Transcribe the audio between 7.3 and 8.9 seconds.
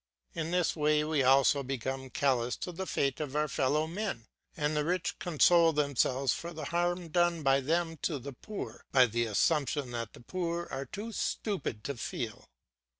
by them to the poor,